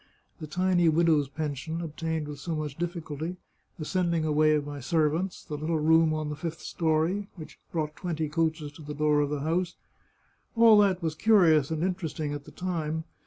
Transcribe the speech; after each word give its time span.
The 0.39 0.47
tiny 0.47 0.89
widow's 0.89 1.29
pension, 1.29 1.79
obtained 1.79 2.27
with 2.27 2.39
so 2.39 2.55
much 2.55 2.75
difficulty, 2.75 3.35
the 3.77 3.85
sending 3.85 4.25
away 4.25 4.55
of 4.55 4.65
my 4.65 4.79
servants, 4.79 5.45
the 5.45 5.53
little 5.59 5.77
room 5.77 6.11
on 6.11 6.29
the 6.29 6.35
fifth 6.35 6.61
story, 6.61 7.27
which 7.35 7.59
brought 7.71 7.95
twenty 7.95 8.27
coaches 8.27 8.71
to 8.71 8.81
the 8.81 8.95
door 8.95 9.19
of 9.21 9.29
the 9.29 9.41
house— 9.41 9.75
all 10.55 10.79
that 10.79 11.03
was 11.03 11.13
curious 11.13 11.69
and 11.69 11.83
interesting 11.83 12.33
at 12.33 12.45
the 12.45 12.51
time. 12.51 13.03